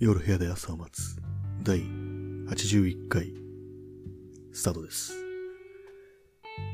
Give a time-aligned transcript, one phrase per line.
[0.00, 1.20] 夜部屋で朝を待つ
[1.62, 3.34] 第81回
[4.50, 5.12] スタートです。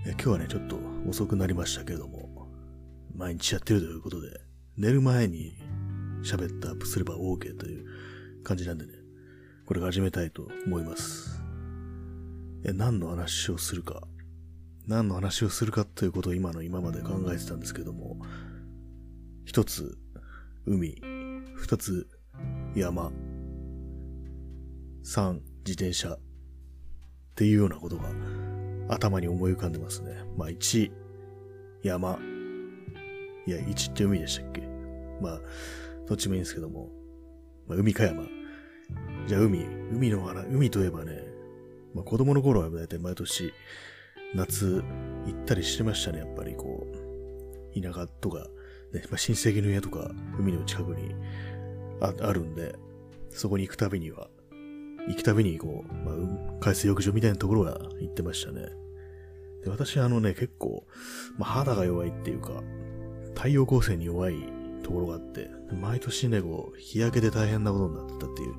[0.05, 0.79] 今日はね、ちょっと
[1.09, 2.46] 遅くなりましたけれども、
[3.17, 4.29] 毎日やってるということで、
[4.77, 5.59] 寝る前に
[6.23, 8.93] 喋ってアップすれば OK という感じなんでね、
[9.67, 11.43] これから始めたいと思います。
[12.64, 14.07] え、何の話をするか、
[14.86, 18.18] 何の話をするかということを今の今まで考えてたんですけども、
[19.45, 19.99] 一つ、
[20.64, 21.03] 海、
[21.57, 22.07] 二つ、
[22.75, 23.13] 山、
[25.03, 26.17] 三、自転車。
[26.17, 26.18] っ
[27.39, 28.09] ていうようなことが
[28.89, 30.25] 頭に思い浮かんでますね。
[30.39, 30.90] まあ、一、
[31.82, 32.19] 山、
[33.47, 34.62] いや、一って海でしたっけ？
[35.20, 35.41] まあ、
[36.09, 36.89] どっちもいいんですけども、
[37.69, 38.22] まあ、海か山。
[39.27, 41.12] じゃあ海、海の話、海といえばね、
[41.95, 43.53] まあ、子供の頃は大体毎年、
[44.34, 44.83] 夏
[45.27, 46.87] 行ったりしてましたね、やっぱりこ
[47.75, 48.39] う、田舎とか、
[48.95, 51.14] ね、まあ、親戚の家とか、海の近くに
[52.00, 52.75] ああるんで、
[53.30, 54.28] そこに行くたびには、
[55.08, 58.66] 行くたびにこう、まあ、海水浴場みたいなところは行ってましたね。
[59.62, 60.86] で私あのね、結構、
[61.39, 62.62] まあ、肌が弱いっていうか、
[63.34, 64.36] 太陽光線に弱い
[64.83, 68.55] ところがあって、毎年ね、こう、日焼けで大変なことになってたっていう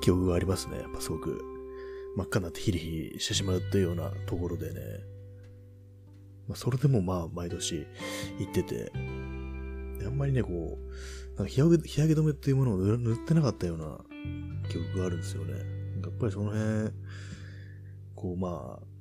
[0.00, 0.78] 記憶がありますね。
[0.78, 1.42] やっぱすごく、
[2.16, 4.80] 真っ赤になってヒリヒリしてしまうっていうようなところでね。
[6.48, 7.86] まあ、それでもまあ、毎年
[8.38, 13.98] 行ってて、あんまりね、こう、なんか日焼け日焼け止めっていうものを塗ってなかったような
[14.70, 15.52] 記憶があるんですよね。
[16.02, 16.92] やっぱりその辺、
[18.14, 18.96] こうまあ、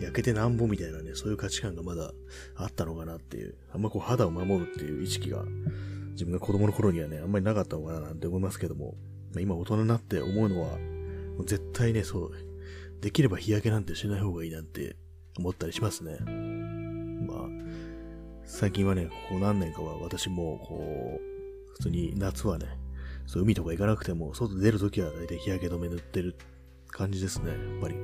[0.00, 2.12] 焼けてなんぼみたいなね、そういう価値観がまだ
[2.56, 5.44] あったのかなっていう、あんまこう肌を守るっていう意識が、
[6.12, 8.94] 自分が子供の頃にはね、あんまりなかったのかななんて思いますけども、
[9.34, 10.78] ま、今大人になって思うのは、
[11.36, 12.32] もう絶対ね、そう、
[13.00, 14.96] できれば日焼けなんてしない方がいいなんて
[15.38, 16.18] 思ったりしますね。
[17.26, 17.48] まあ、
[18.44, 22.66] 最近はね、ここ何年かは私も、こう、普通に夏はね、
[23.26, 26.36] そう海とか行かなくても、外出るときは大体日焼け止め塗ってる
[26.88, 27.94] 感じですね、やっぱり。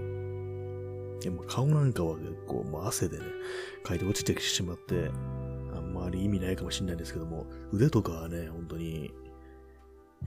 [1.21, 3.25] でも顔なんかは結構、まあ、汗でね、
[3.83, 5.11] かいて落ちてきしまって、
[5.75, 9.13] あんまり意味ないかもしれないんですけども、腕とかはね、本当に、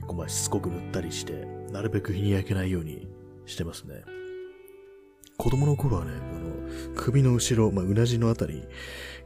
[0.06, 3.08] こうまあしつこく塗ったりして、なるべく日に焼けないように
[3.46, 4.04] してますね。
[5.38, 6.51] 子供の頃はね、あの、
[6.96, 8.62] 首の後ろ、まあ、うなじのあたり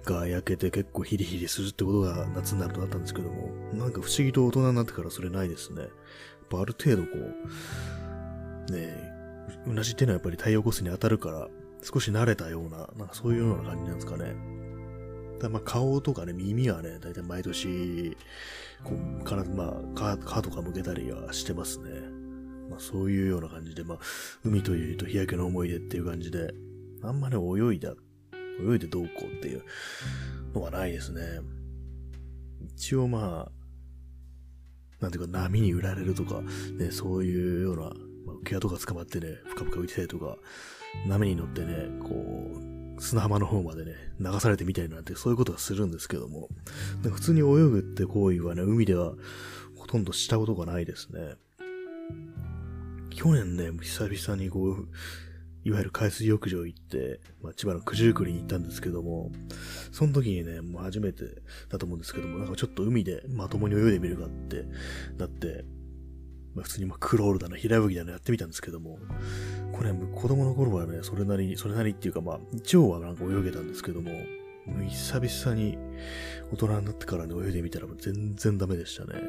[0.04, 5.82] が焼けて結構ヒリヒリするってことが夏になるとあったんですけども、なんか不思議と大人になってからそれないですね。
[5.82, 5.90] やっ
[6.48, 7.08] ぱある程度こ
[8.68, 9.16] う、ねえ、
[9.66, 11.48] うなじっていうのはやっぱり太陽光線に当たるから、
[11.82, 14.34] 少し慣れたような、なんかそういうような感じなんですかね。
[15.40, 18.16] だまあ顔とかね、耳はね、だいたい毎年、
[18.84, 21.90] こう、から、まあ、皮、とか剥けたりはしてますね。
[22.70, 23.98] まあそういうような感じで、まあ、
[24.44, 26.54] 海というと日焼けの思い出っていう感じで、
[27.06, 27.94] あんまね、泳いだ、
[28.60, 29.62] 泳いでどうこうっていう
[30.54, 31.22] のはないですね。
[32.74, 33.52] 一応まあ、
[35.00, 36.42] なんていうか波に売られるとか、
[36.78, 37.88] ね、そういうような、ま
[38.32, 40.36] あ、浮き輪とか捕まってね、ふかふか浮いてたりとか、
[41.06, 42.14] 波に乗ってね、こ
[42.98, 46.48] う、砂浜の方までね、流されてみたいなんて、そういうことはするんですけども、
[47.02, 49.12] で普通に泳ぐって行為はね、海では
[49.76, 51.34] ほとんどしたことがないですね。
[53.10, 54.88] 去年ね、久々にこう、
[55.66, 59.32] いわゆる海水浴場行って、まあ、千葉の九十九里に行ったんですけども、
[59.91, 61.25] その時にね、もう初めて
[61.69, 64.65] だと思うんですけども、なんかちょっと海でまともに泳いでみるかって、
[65.16, 65.65] だって、
[66.54, 69.00] まあ、普通にまあクロールだな、平泳ぎだなやってみたんですけども、
[69.72, 75.78] これ子供の頃はね、それなりに、それなりっていうかまあ、一応はなんか泳げたんですけども、もう久々に
[76.53, 79.21] 大人になってからね、泳いでみたら全然ダメでしたね。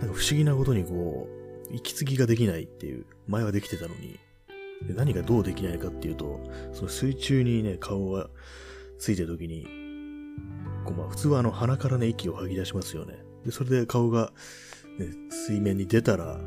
[0.00, 1.28] なんか不思議なことにこ
[1.70, 4.18] う、息継ぎができないっていう、前はできてたのに、
[4.86, 6.40] で何がどうできないかっていうと、
[6.72, 8.30] その水中にね、顔が
[8.98, 9.66] ついてる時に、
[10.84, 13.18] こうまあ普通はあの鼻からね、息を吐き出しますよね。
[13.44, 14.32] で、それで顔が、
[14.98, 16.40] ね、水面に出たら、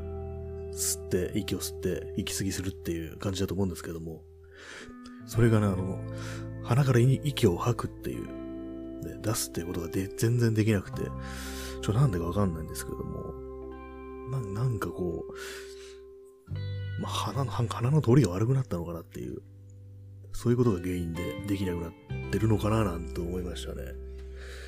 [0.73, 4.23] 吸って、息を吸って、息継ぎするっていう感じだと思うんですけども、
[5.25, 5.99] それがね、あの、
[6.63, 11.01] 鼻から息を吐くっていう、ね、出すっていうことがで全然できなくて、
[11.81, 13.34] ちょ、なんでかわかんないんですけども、
[14.31, 15.34] ななんかこう、
[17.01, 19.41] まあ、鼻の、鼻の通りが悪くなったのかなっていう、
[20.33, 21.91] そういうことが原因でできなくなっ
[22.31, 23.83] てるのかななんて思いましたね。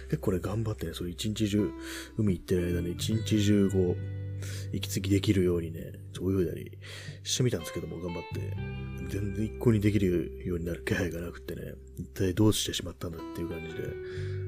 [0.09, 1.71] 結構ね、頑張ってね、そう一日中、
[2.17, 5.79] 海行ってる間に一日中こう、息継ぎできるようにね、
[6.19, 6.77] 泳いだり
[7.23, 8.83] してみたんですけども、頑張って。
[9.09, 11.61] 全然一向にできるようになる気配がなくってね、
[11.97, 13.81] 一体どうしてしまったんだっていう感じで。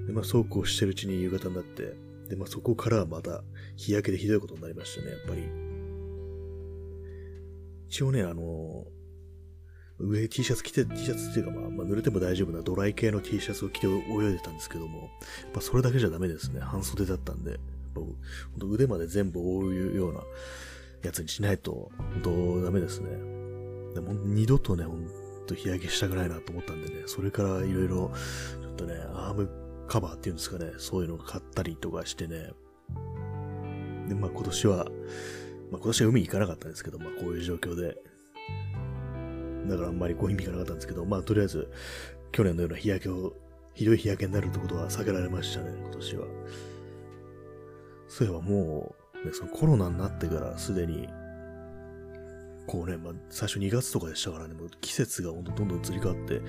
[0.07, 1.95] で、まあそうこうしてるうちに夕方になって、
[2.29, 3.43] で、まあそこからはまた
[3.75, 5.64] 日焼けでひどいことになりましたね、やっぱり。
[7.87, 8.85] 一応ね、あの、
[9.97, 16.59] 上 T シャツ着て、T シャツっていうかまあ、まあ、濡れても大丈夫なドライ系の T シャツを着て泳いでたんですけども、やっぱそれだけじゃダメですね。
[16.59, 17.51] 半袖だったんで。
[17.51, 17.59] やっ
[17.93, 18.15] 本
[18.59, 20.21] 当腕まで全部覆うような
[21.03, 23.09] やつにしないと、本当ダメですね。
[23.93, 25.07] でも二度とね、ほん
[25.47, 28.11] と日焼けしたくないなと思ったんでね、それからいろいろ、
[28.61, 29.49] ちょっとね、アーム
[29.87, 32.51] カバーっていうんですかね、そういうのを買ったりとかしてね、
[34.09, 34.87] で、まあ今年は、
[35.71, 37.97] まあ今年は海行かなかったんですけど、まあこういう状況で、
[39.67, 41.69] だからあんまりこういう意味がなかったんですけど、まあとりあえず、
[42.31, 43.33] 去年のような日焼けを、
[43.73, 46.25] ひどい日焼けになるってことは避けられましたね、今年は。
[48.07, 51.07] そういえばもう、ね、そのコロナになってからすでに、
[52.67, 56.41] こうね、まあ、最初2月とかでしたからね、もう季節がほんとどんどん移り変わって、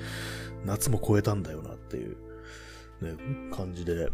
[0.65, 2.17] 夏も超えたんだよなっていう、
[3.03, 3.17] ね、
[3.55, 4.09] 感じで、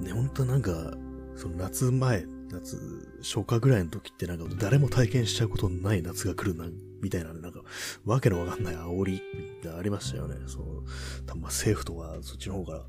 [0.00, 0.92] ね、ほんとなんか、
[1.34, 2.76] その夏前、夏、
[3.22, 6.66] 初夏ぐらいの時ってなんか誰も体験しちゃうことのない夏が来るな、
[7.00, 7.62] みたいなね、なんか、
[8.04, 10.36] わけのわかんない煽りってありましたよね。
[10.46, 10.84] そう、
[11.26, 12.86] 多分ま政府とかそっちの方から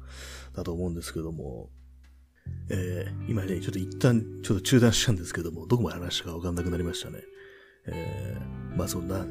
[0.53, 1.69] だと思うんですけども、
[2.69, 7.19] えー、今ね、ちょっと一旦ちょっと中断したんですけども、どこまで話したかわかんなくなりましたね。
[7.87, 9.25] えー、まあそんな、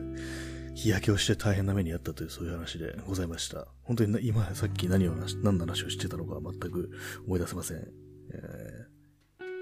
[0.77, 3.67] 日焼けをして大変な目にあったというそういう話でございました。
[3.83, 6.91] 本当に今さっき何を何の話をしてたのか全く
[7.27, 7.79] 思い出せません。
[7.79, 8.76] えー、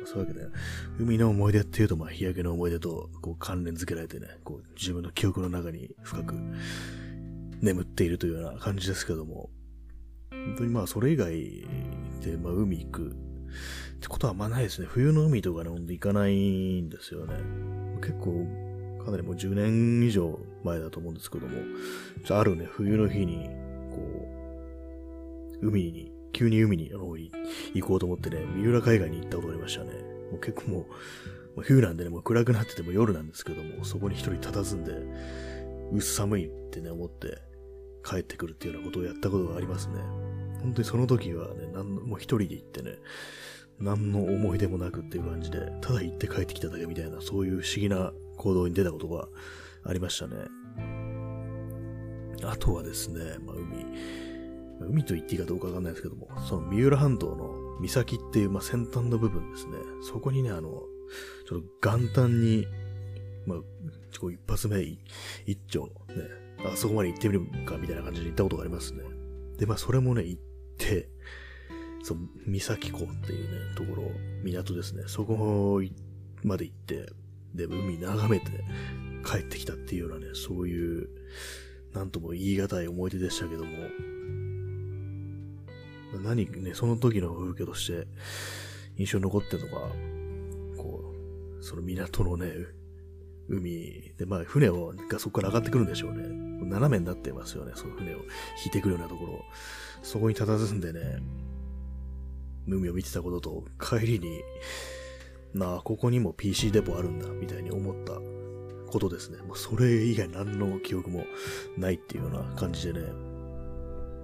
[0.07, 0.47] そういうわけで、
[0.99, 6.35] 海の思い出っていうと、まあ日焼けの思い出とこう関連づけられてね、こう自分の記憶の中に深く
[7.61, 9.51] 眠っているというような感じですけども、
[10.31, 11.33] 本当にまあそれ以外
[12.23, 13.17] で、まあ海行く
[13.95, 14.87] ってことはあんまないですね。
[14.91, 17.35] 冬の海とかね、ほんと行かないんですよね。
[18.01, 18.47] 結構、
[19.05, 21.55] かなりもう10年以上前だと思うんですけども、
[22.31, 23.49] あるね、冬の日に、
[23.91, 24.29] こ
[25.63, 29.93] う、海に、急に海に行こうと思ってね、三浦海岸に行ったことがありましたね。
[30.31, 30.87] もう結構も
[31.57, 34.93] う、冬なんでね、もう暗くなってても夜なんですけども、そこに一人佇んで、
[35.93, 37.39] うっ寒いってね、思って
[38.05, 39.95] 帰ってくるっていうようなことをやったことがありますね。
[40.61, 42.99] 本当にその時はね、なんもう一人で行ってね、
[43.79, 49.29] 何の思い出もなくっていう感じで、ただ行って帰ってきただけみたいな、そういう不思議な行動に出たことが
[49.85, 50.37] ありましたね。
[52.43, 53.87] あとはですね、まあ、海、
[54.81, 59.73] 海と言っていいかどうかわかんないですけども、その三浦半島の岬っていう、まあ、先端の部分ですね、
[60.03, 60.83] そこにね、あの、
[61.49, 62.67] ちょっと元旦に、
[63.47, 63.59] まあ、
[64.19, 64.81] こう一発目、
[65.47, 65.93] 一丁、ね、
[66.65, 69.03] あそこまで行ってみるかみたいな感じで行ったことがありますね。
[69.59, 70.43] で、まあ、それもね、行っ
[70.79, 71.09] て、
[72.03, 74.11] そう、三崎港っていうね、ところ、
[74.43, 75.05] 港ですね。
[75.07, 75.81] そこ
[76.43, 77.07] まで行って、
[77.55, 78.47] で、海眺めて
[79.25, 81.09] 帰ってきたっていうようなね、そういう、
[81.93, 83.71] なんとも言い難い思い出でしたけども、
[86.25, 88.07] 何ね、その時の風景として
[88.97, 89.89] 印象に残ってるのが、
[90.79, 91.13] こ
[91.61, 92.53] う、その港のね、
[93.49, 96.27] 海で、まあ船をがそこから上がってくるんでしょうね。
[96.65, 98.25] 斜めになってますよね、その船を引
[98.69, 99.45] いてくるようなところ。
[100.03, 101.23] そこに佇んでね、
[102.67, 104.41] 海を見てたことと、帰りに、
[105.53, 108.15] なあ、ここにも PC デポあるんだ、みたいに思った
[108.91, 109.43] ことですね。
[109.43, 111.25] もうそれ以外何の記憶も
[111.77, 113.34] ないっていうような感じでね。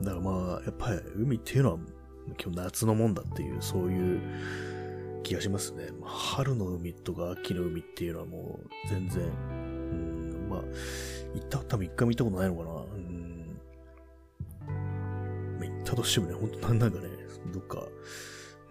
[0.02, 1.78] だからまあ、やっぱり海っていうのは
[2.42, 4.20] 今日夏のもんだっていう、そういう
[5.22, 5.88] 気がしますね。
[6.04, 10.60] 春の海とか秋の海っていうのはもう全然、うん、まあ、
[11.34, 12.70] 行った、多分一回も行ったことないのかな。
[12.70, 13.60] うん。
[15.58, 17.08] まあ、行ったとしてもね、ほんとなんなんかね、
[17.52, 17.86] どっか、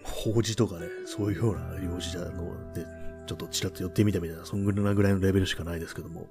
[0.03, 2.85] 法事とかね、そういうような用事なので、
[3.27, 6.27] ちょっとちらっと寄ってみたみたいな、そんぐらいぐらいのレベルしかないですけども。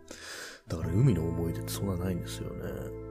[0.67, 3.08] だから海の思い出ってそんなないんですよね。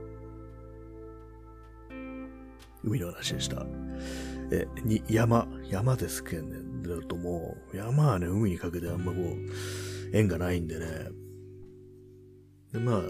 [2.87, 3.65] 海の話でした。
[4.51, 10.85] え、に、山、山ですけどね、だともう、山はね、海にかけてあんまこう、縁がないんでね。
[12.71, 13.01] で、まあ、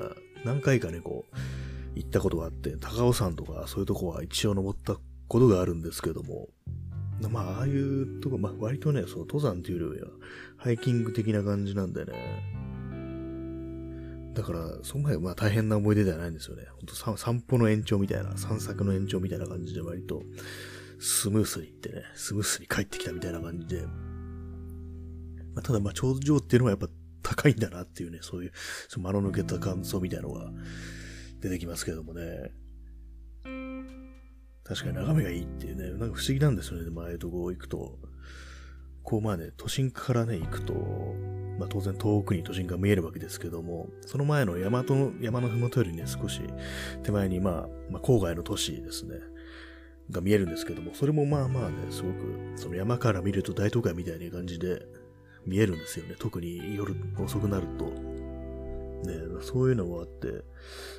[0.44, 1.36] 何回かね、こう、
[1.96, 6.50] 行ったことがあって、高尾山とかそういうとこは一応登ったことがあるんですけども、
[7.30, 10.08] まあ、ああいうとこ、まあ、割とね、そう、登山っていうよりは、
[10.58, 12.67] ハイキング的な感じなんでね。
[14.38, 16.64] だから、その前はまあ大変な思い出ではないんですよね。
[16.70, 20.22] ほんと散歩の延長みたいな、散策の延長みたいな感じで割と、
[21.00, 23.82] スムースに行ってね、スムースに帰ってきたみたいな感じで。
[23.82, 23.92] ま
[25.58, 26.88] あ、ただ、まあ、頂上っていうのはやっぱ
[27.24, 28.52] 高いんだなっていうね、そういう、
[28.90, 30.52] その間の抜けた感想みたいなのが
[31.40, 32.52] 出てきますけどもね。
[34.64, 37.98] 確かに眺めがいいっていうね、なんか不思議なんですよね、前とこ行くと。
[39.02, 40.76] こうまあね、都心からね、行くと、
[41.58, 46.42] まあ当然遠くに都心が見えるわけですけども、その前の山と、山の麓よりね、少し
[47.04, 49.16] 手前にまあ、まあ郊外の都市ですね、
[50.10, 52.16] が見えるんですけども、それもまあまあね、すごく、
[52.56, 54.86] その山から見ると大都会みたいな感じで
[55.46, 56.16] 見えるんですよね。
[56.18, 58.18] 特に夜遅くなると。
[58.98, 60.44] ね、そういうのもあって、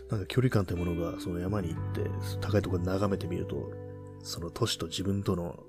[0.08, 2.02] なんか距離感というものがその山に行って
[2.40, 3.72] 高いところで眺めてみると、
[4.22, 5.64] その都市と自分との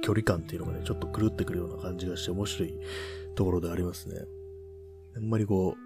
[0.00, 2.74] 距離感っていうのがね、ちょっと狂ってくるような感じがして面白い
[3.38, 4.16] ところでありますね。
[5.16, 5.76] あんまりこ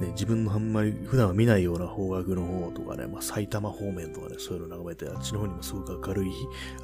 [0.00, 6.32] う、ね、自分のあんまり普段は見ないような方角の方とかね、まあ、埼玉方面とかね、そういうの眺めて、あっちの方にもすごく明るい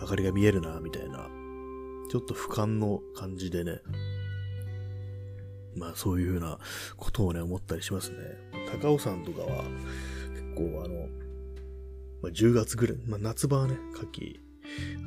[0.03, 1.27] 明かりが見えるな、みたいな、
[2.11, 3.81] ちょっと俯瞰の感じでね、
[5.75, 6.59] まあそういうふうな
[6.99, 8.19] ことをね、思ったりしますね。
[8.83, 9.65] 高尾山とかは、
[10.35, 11.09] 結構あの、
[12.21, 14.41] まあ、10月ぐらい、まあ夏場はね、夏季、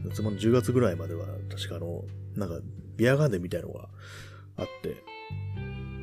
[0.06, 2.04] 夏場の10月ぐらいまでは、確かあの、
[2.36, 2.66] なんか、
[2.98, 3.90] ビアガーデンみたいなのが
[4.58, 4.96] あって、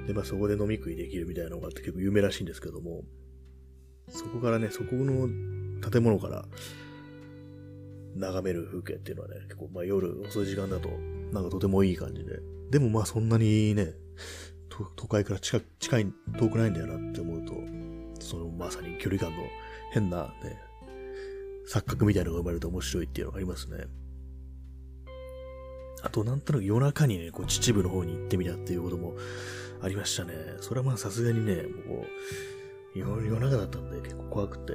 [0.07, 3.03] で、まあそこで飲み食いできるみたいなのがあって結構有名らしいんですけども、
[4.09, 5.29] そこからね、そこの
[5.91, 6.47] 建物から
[8.17, 10.89] 眺める風景っていうのはね、結構まあ夜遅い時間だと、
[11.33, 12.41] なんかとてもいい感じで、
[12.71, 13.95] でもまあそんなにね、
[14.97, 17.55] 都会から近近い、遠くないんだよなって思うと、
[18.21, 19.39] そのまさに距離感の
[19.93, 20.59] 変なね、
[21.71, 23.85] 錯覚みたいなのが生まれると面白いっていうのがありますね。
[26.03, 29.17] あと、なんとなく夜中にね、こう秩父の方に行ってみたっていうことも
[29.81, 30.35] ありましたね。
[30.61, 32.05] それはまあさすがにね、も
[32.95, 34.73] う、夜中だったんで結構怖くて、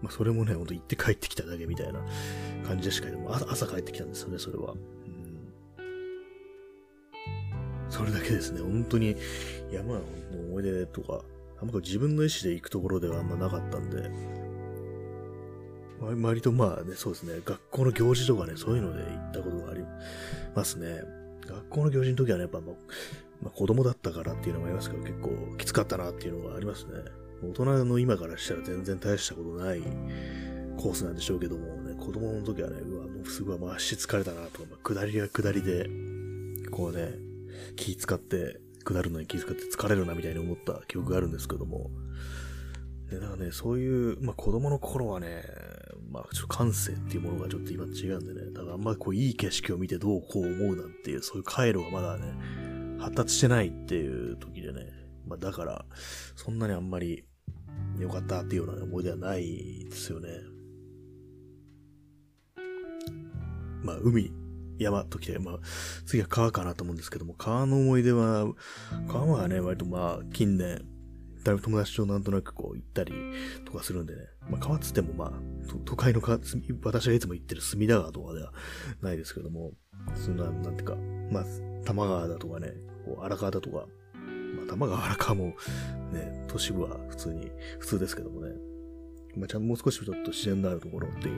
[0.00, 2.00] まあそれもね、ほんと行って帰ってきただけみたいな
[2.66, 4.74] 感じでしか、も朝帰ってきたんですよね、それは。
[7.88, 8.60] それだけですね。
[8.60, 9.16] 本当に
[9.70, 10.00] 山の
[10.48, 11.22] 思い出とか、
[11.60, 14.10] あんま自分の意思で行くところではあんまなかったんで、
[16.02, 19.84] 割とまあね、そうですね、学校の行事とかね、そういうので行ったことがあり
[20.54, 21.02] ますね。
[21.46, 26.92] 学校の行事の時はね、やっぱまあ、子供だったからっていうのもありますけど、結構きつかったなっていうのがありますね。
[27.42, 29.82] 大人の今からしたら全然大したことない
[30.76, 35.88] コースなんでしょうけどもね、子供の時はね、うわ、もうすごい足疲れたなとか、まあ、下りが下りで、
[36.70, 37.14] こうね、
[37.76, 41.90] 気使って、下るのに気使って疲れるなみたいに思った記憶があるんですけども、
[43.10, 45.44] で、だからね、そういう、まあ子供の頃はね、
[46.12, 54.86] まあちょっと感性っていうものがちょっと今違うんでね、だからあんまりこういい景色を見てどうこう思うなんていう、そういう回路がまだね、発達してないっていう時でね、
[55.26, 55.84] まあだから、
[56.36, 57.24] そんなにあんまり
[57.98, 60.28] 良かったっていうような思い出はないですよね。
[63.82, 64.30] まあ海
[64.78, 65.58] 山ときて、まあ、
[66.06, 68.46] 次は川かなと思うんですけども、川の思い出は、
[69.08, 70.84] 川はね、割とまあ、近年、
[71.44, 73.12] だいぶ友達となんとなくこう行ったり
[73.64, 75.32] とかするんでね、まあ川つってもまあ、
[75.84, 76.38] 都会の川、
[76.84, 78.52] 私がいつも行ってる隅田川とかでは
[79.00, 79.72] ないですけども、
[80.14, 80.96] そんな、なんていうか、
[81.30, 81.44] まあ、
[81.84, 82.72] 玉川だとかね、
[83.04, 83.86] こう荒川だとか、
[84.56, 85.46] まあ玉川荒川も
[86.12, 88.52] ね、都市部は普通に、普通ですけどもね、
[89.36, 91.32] まあちゃんともう少しちょっと自然のあるところってい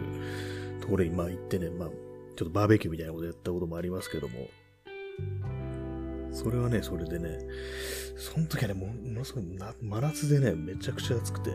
[0.78, 4.48] うところにまあ行ってね、まあちょっとバーベキューみたいなことやったこともありますけども、
[6.34, 7.38] それはね、それでね、
[8.16, 9.44] その時はね、ものすごい
[9.80, 11.50] 真夏でね、めちゃくちゃ暑くて、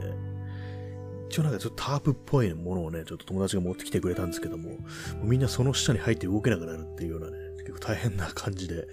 [1.29, 4.77] 一応なんかちょっとタープっぽいものをね、ちょっと友達が持ってきてくれたんですけども、も
[5.23, 8.87] みんなその下に入って動けなくなるっていうようなね、結構大変な感じで、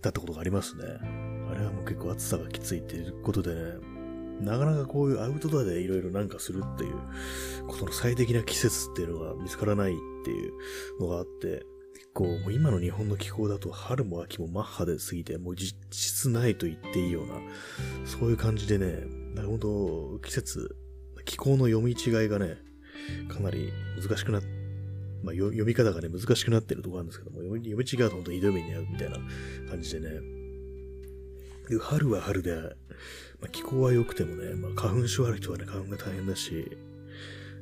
[0.00, 0.84] だったことがありますね。
[1.50, 3.60] あれはもう結構暑さがきついっていうことでね、
[4.40, 6.94] なかなかこういうアウトドアでいろいろなんかするっていう
[7.66, 10.52] ことの最適な季節っていうのが見つからないっていう
[11.00, 11.66] のがあって、
[12.14, 17.34] 構もう今の日本の気候だと春も秋もマッハで過ぎて、もう実質ないと言っていいような、
[18.04, 20.76] そういう感じでね、なるほど季節、
[21.24, 22.58] 気候の読み違いがね、
[23.28, 24.48] かなり難しくなって、
[25.22, 29.18] まあ、読み方がね、難しくなってるところなんですけども、読み違うと本当にひどい目に遭うみたいな
[29.68, 30.20] 感じでね。
[31.68, 32.54] で春は春で、
[33.40, 36.78] まあ、気候は良くてもね、まあ、花粉症ある人はね、花粉が大変だし、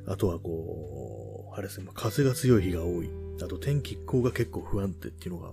[0.05, 3.26] あとはこう、あれですね、まあ、風が強い日が多い。
[3.45, 5.51] あと天気気候が結構不安定っていうのが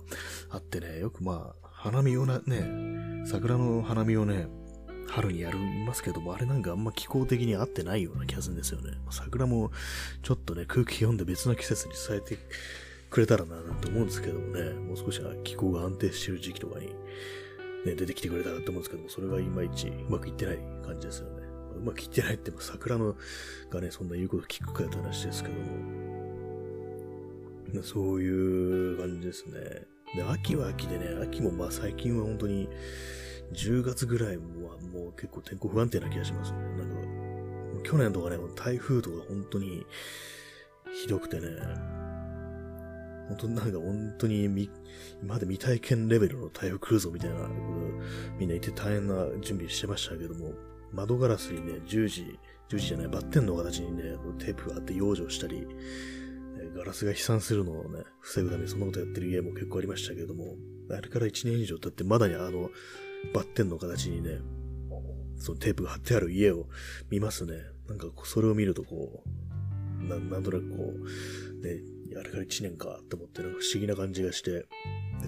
[0.49, 4.47] あってね、よくまあ、花見をな、ね、桜の花見をね、
[5.07, 8.91] 春にやりますけども、あれなんかあんま気候的に合ってないような気がするんですよね。
[9.11, 9.71] 桜も
[10.23, 12.37] ちょっとね、空気読んで別の季節に伝えて
[13.09, 16.87] くれたらな、なんて思うんですけどもね、もう少しは気候が安定してる時期とかに
[17.85, 21.43] ね、出てきてくれたらと思うんですけども、それがいまいちうまくいってない感じですよね。
[21.77, 23.15] うまくいってないって桜の
[23.69, 26.14] がね、そんな言うこと聞くかって話ですけども、
[27.83, 29.59] そういう感じですね。
[30.15, 32.69] で、秋は秋でね、秋もまあ最近は本当に
[33.53, 36.57] 10月ぐらいはもう結構天候不安定な気がしますね。
[36.77, 39.85] なんか、去年とかね、台風とか本当に
[40.93, 41.49] ひどくてね、
[43.27, 44.69] 本当なんか本当に今
[45.25, 47.35] まで未体験レベルの台風来るぞみたいな、
[48.37, 50.53] みんな言って大変な準備してましたけども、
[50.91, 52.39] 窓ガラスにね、十字、
[52.69, 54.03] 十字じゃない、バッテンの形にね、
[54.39, 55.67] テープがあって養生したり、
[56.73, 60.55] ガラスが飛散するのをね、防ぐためにそんなことやってる家も結構ありましたけれども、
[60.89, 62.69] あれから1年以上経ってまだにあの、
[63.33, 64.39] バッテンの形にね、
[65.37, 66.67] そのテープが貼ってある家を
[67.09, 67.53] 見ますね。
[67.87, 71.81] なんかそれを見るとこう、ななんとなくこう、ね、
[72.17, 74.67] あれから1年かって思って、なんか不思議な感じがして、で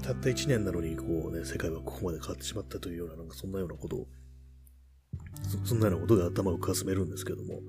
[0.01, 4.07] たった1年なのに、こうね、世界はここまで変わってしまったというような、なんかそんなようなことを、
[5.43, 7.61] そそんなようなことが頭をかすめるんですけども、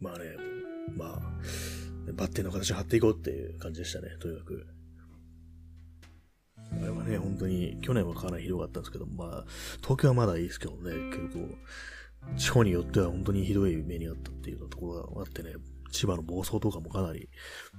[0.00, 0.36] まあね、
[0.96, 4.66] まあ、バッテンの形を貼っていこうっていう感じでしたね、とにかく。
[6.80, 9.44] あれはね、本当に、去年はかなりひどかったんですけど、まあ、
[9.82, 11.48] 東京はまだいいですけどね、結構、
[12.36, 15.54] 地方によっては本当にひどい目にあったっていうところがあってね、
[15.90, 17.28] 千葉の暴走とかもかなり、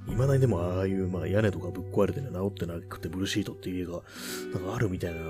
[0.07, 4.03] 未だにでもああいう、まあ屋根とかぶっ壊れてね、治ってなくてブルーシートっていう家が、
[4.53, 5.21] なんかあるみたいな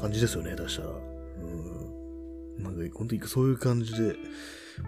[0.00, 0.88] 感じですよね、出したら。
[0.88, 0.92] う
[2.60, 2.62] ん。
[2.62, 4.16] なんか本当にそういう感じで、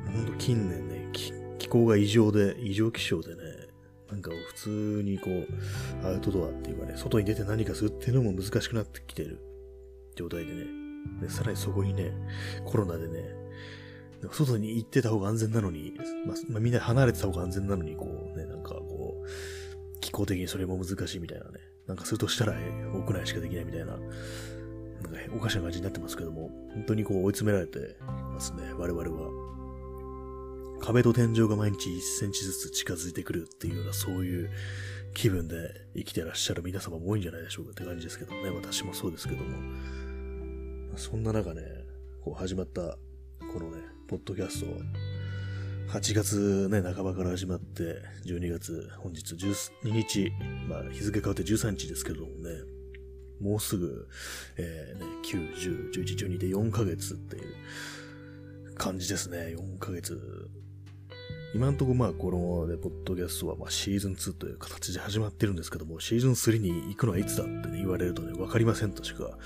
[0.07, 1.11] 本当近年ね、
[1.59, 3.43] 気候が異常で、異常気象でね、
[4.11, 9.39] なんか普通にこう、アウトドアっていうかね、外に出て何かするっていうのも難しくなってきてる
[10.17, 10.67] 状態でね。
[11.21, 12.13] で、さらにそこにね、
[12.65, 13.45] コロナでね、
[14.31, 15.93] 外に行ってた方が安全なのに、
[16.27, 21.61] まあ、まあ、みんな離れてた方が安全なのに、こうね、なんかこう、気候的にそれも難しいみたいなね。
[21.87, 22.55] なんかするとしたら、
[22.95, 24.09] 屋内しかできないみたいな、なんか
[25.37, 27.97] おかしな感じになってますけども、本当にこう追い詰められて
[28.33, 29.44] ますね、我々は。
[30.85, 34.50] 壁と天井が毎日1センチずつ近づいてくるっていうようなそういう
[35.14, 38.50] 気分で生きてらっしゃる皆様も多いんじゃないでしょうかって感じですけどね。
[38.50, 39.57] 私もそうですけども。
[40.97, 41.62] そんな中ね、
[42.23, 42.99] こう始まった、
[43.50, 44.67] このね、ポッドキャスト、
[45.99, 50.33] 8月ね、半ばから始まって、12月、本日12日、
[50.69, 52.50] まあ日付変わって13日ですけどもね、
[53.41, 54.07] もうすぐ、
[54.59, 59.57] えー、ね、9、10、11、12で4ヶ月っていう感じですね。
[59.57, 60.50] 4ヶ月
[61.55, 69.39] 今んとこまあこのね、ポッドキャストはまあシーズン2という形で始まってるんですけども、シーズン3に行くのはいつだってね、言われるとね、わかりませんとしか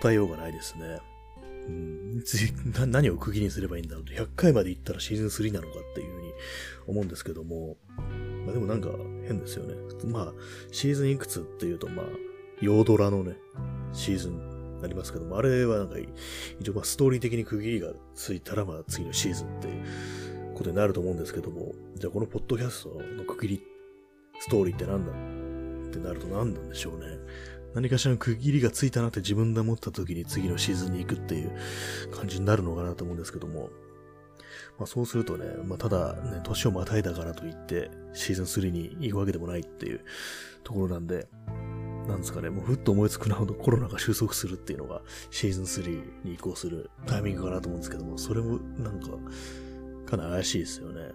[0.00, 0.98] 答えようがないですね。
[1.68, 2.24] うん、
[2.90, 6.32] 何を区切りにすればいいんだろうと、100回まで行ったらシーズン3なのかっていうふうに
[6.88, 7.76] 思うんですけども、
[8.44, 8.88] まあでもなんか
[9.28, 9.76] 変ですよね。
[10.06, 10.32] まあ、
[10.72, 12.06] シーズンいくつっていうと、まあ、
[12.60, 13.36] ヨドラのね、
[13.92, 15.96] シーズンありますけども、あれはなんか、
[16.58, 19.68] 一応まあストーリー的に区切りがついたら、まあ次のシーズンって
[20.62, 23.62] ことになると思うんですけども、じゃあこのポッドキャストの区切り、
[24.38, 25.10] ストーリーって何だ？
[25.10, 27.06] ってなると何なんでしょうね。
[27.74, 31.50] 何かしらの区切りがついたなって自分で思った時に次のシーズンに行くっていう
[32.12, 33.70] 感じになるのかなと思うんですけども、
[34.78, 40.04] まあそうするとね、まあただね、年をまたいだからといってシーズン3に行くわけでもないっていう
[40.62, 41.26] ところなんで、
[42.06, 49.08] なんですかね、もうふっと思いつくなほどコロナが収束するっていうのがシーズン3に移行するタイミングかなと思うんですけども、それもなんか
[50.06, 51.12] かなり怪しいですよね。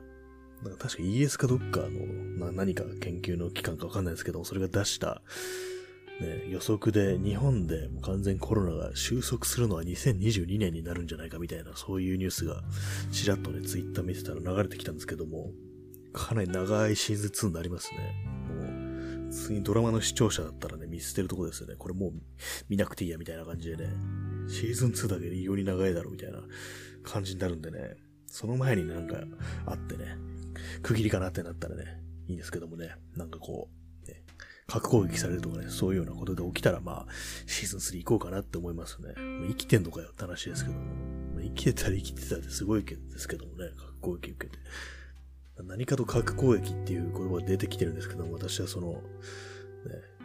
[0.64, 5.22] なんか確か ES かどっかの、な何か研究の機関かわかんないですけど、それが出した、
[6.20, 12.64] ね、予測で日本で完全コロナが収束するのは2022年になるんじゃないかみたいな、そういうニュースが
[13.12, 15.52] ちらっとね、ツイッター見てたら流れてきたんですけども、
[16.14, 18.16] かなり長いシーズン2になりますね。
[18.50, 21.76] もう、次ドラマの視聴者だったらね、見捨てるとこですよね。
[21.78, 22.14] これもう
[22.68, 23.90] 見なくていいやみたいな感じでね、
[24.50, 26.42] シーズン2だけで異様に長いだろうみたいな
[27.04, 27.98] 感じになるんでね、
[28.38, 29.18] その前になんか
[29.66, 30.16] あってね、
[30.84, 31.86] 区切りかなってなったらね、
[32.28, 33.68] いいんですけどもね、なんかこ
[34.06, 34.22] う、ね、
[34.68, 37.12] 核攻撃されるとかね、そういうようなことで起きたら、まあ、
[37.48, 39.16] シーズン3行こうかなって思いますね。
[39.48, 44.60] 生きてんのかよって話ですけども、生きてたら生きてたってすごいですけどもね、核攻撃受けて。
[45.64, 49.00] 何かと核攻撃っていう言葉が出てきてるんですけども、私はその、ね、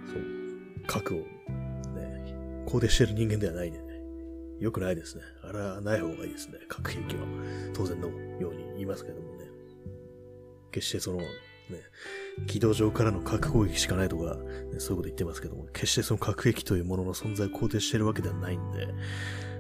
[0.07, 1.19] そう、核を、
[1.95, 4.03] ね、肯定してる人間ではないんでね、
[4.61, 5.23] 良くないですね。
[5.53, 6.59] あれはない方がいいですね。
[6.69, 7.27] 核兵器は。
[7.75, 8.09] 当然の
[8.41, 9.45] ように言いますけどもね。
[10.71, 11.27] 決してその、ね、
[12.47, 18.87] 軌道上からの核攻撃しかないとか、ね、そういうこと言ってますけども、決してその核兵器というものの存在を肯定してるわけではないんで、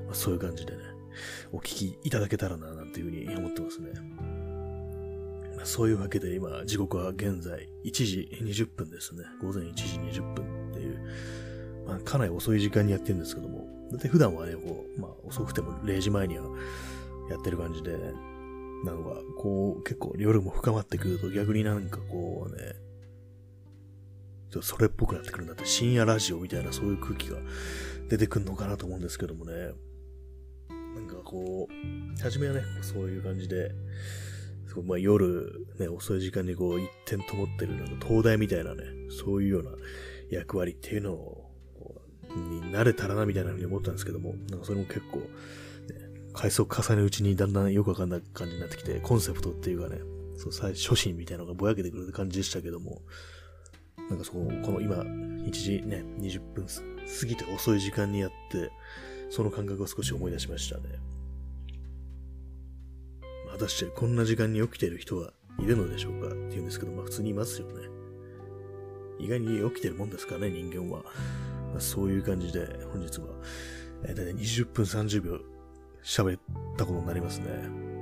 [0.07, 0.79] まあ、そういう感じでね、
[1.53, 3.91] お聞きいただけたらな、なんていうふうに思ってますね。
[5.57, 9.25] まあ、そういうわけで今、時刻は現在1時20分ですね。
[9.43, 10.99] 午前1時20分っていう、
[11.87, 16.45] まあ、かなり遅い時間にやってるんですけども、だって普段はね、こう、まあ遅くても0時前には
[17.31, 17.92] やってる感じで、
[18.85, 22.75] なのが、こう、結構夜も深まってくると逆になんかこうね、
[24.51, 27.38] ちょっとそれっぽくなってくるんだって、深夜ラジオみたいなそういう空気が
[28.09, 29.73] 出てくるのかなと思うんですけどもね。
[30.95, 33.73] なんかこう、初めはね、そういう感じで、
[34.85, 39.71] まあ、夜、ね、遅い時間にこう一点ともってる、なんか灯台みたいなね、そういうような
[40.31, 41.42] 役割っていうのを
[42.38, 45.27] になれたらなみたいなふうに思ったんですけども、なんかそれも結構、ね、
[46.33, 50.01] 回数を重ねるうちにだんだんよくわかんない感じになってきて、コンセプトっていうかね、
[50.37, 53.03] そう最初心みたいなのがぼやけてくる感じでしたけども、
[54.09, 58.71] なんかそこ、この今、1時ね、20分過ぎて遅い時間にやって、
[59.31, 60.99] その感覚を少し思い出しましたね。
[63.51, 67.88] 果たしてこんな時間に起きてる人はいるのでしょうかって言うんですけど、まあ普通にいますよね。
[69.18, 71.05] 意外に起きてるもんですからね、人間は。
[71.73, 73.27] まあ、そういう感じで、本日は、
[74.05, 75.41] えー、だいたい20分30秒
[76.05, 76.41] 喋っ
[76.77, 77.93] たことになりますね。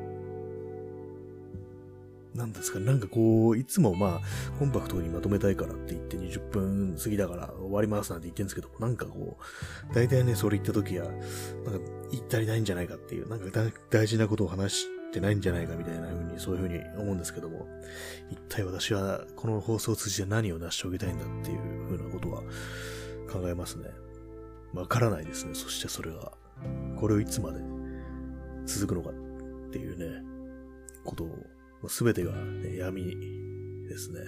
[2.34, 9.36] なんですか、なんかこう、いつもまあ、コンパクトにまとめたいからって言って20分過ぎだから終わりますなんて言ってるんですけど、なんかこ
[9.90, 11.20] う、大体ね、それ言った時は、なんか
[12.12, 17.66] 言ったりないんじゃないかっていう、なんか大事なことを話してないんじゃないかみたいな風に、そういう風に思うんですけども、
[18.30, 21.58] 一体私はこの放送を通じて何を成し遂げたいんだっていう
[23.30, 23.88] 考えますね。
[24.74, 26.32] わからないですね、そしてそれが。
[26.98, 27.60] これをいつまで
[28.66, 30.22] 続くのかっていうね、
[31.04, 31.88] ことを。
[31.88, 33.02] すべてが、ね、闇
[33.88, 34.20] ですね。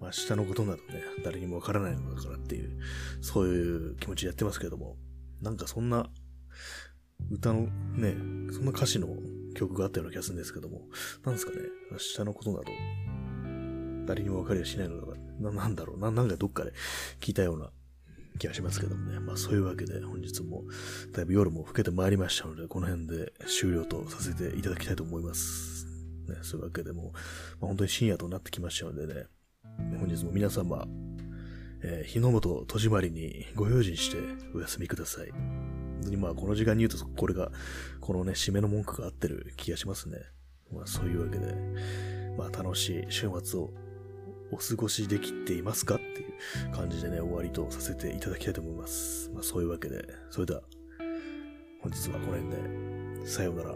[0.00, 2.78] まあ、下のことなどね、誰にもわからないのだからっていう、
[3.20, 4.96] そういう気持ちでやってますけども、
[5.40, 6.10] なんかそんな、
[7.30, 7.62] 歌の
[7.96, 8.14] ね、
[8.52, 9.08] そんな歌詞の
[9.54, 10.82] 曲があったような気がするんですけども、
[11.24, 11.58] なんですかね、
[11.96, 12.64] 下のことなど、
[14.06, 16.72] 誰にもわかりはしないのだから、な、 なんだろうな、なんかどっかで
[17.20, 17.70] 聞いたような
[18.38, 19.18] 気がしますけどもね。
[19.20, 20.64] まあそういうわけで本日も
[21.12, 25.86] だいぶ夜も更けてまいりましたので、この辺で終了とさせていただきたいと思います。
[26.28, 27.18] ね、そういうわけでも、ま
[27.62, 29.26] あ、本当に深夜となってきましたのでね、
[29.98, 30.86] 本日も皆様、
[31.82, 34.18] えー、日の本戸締まりにご用心して
[34.54, 35.30] お休みください。
[35.30, 37.50] 本当にまあこの時間に言うとこれが、
[38.00, 40.18] このね、締めの文句が合ってる気がしますね。
[40.72, 41.54] まあそういうわけで、
[42.36, 43.72] まあ楽しい週末を
[44.50, 45.96] お過ごしできていますか？
[45.96, 49.30] っていう感じでね、終わりとさせていただきたいと思います。
[49.34, 50.62] まあそういうわけで、それでは、
[51.80, 52.50] 本日はこの辺
[53.20, 53.74] で、さようなら。